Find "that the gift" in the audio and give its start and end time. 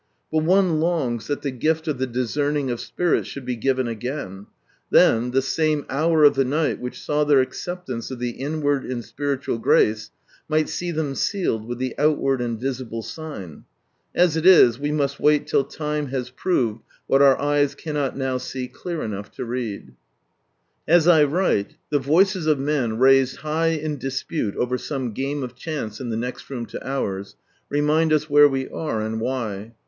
1.27-1.87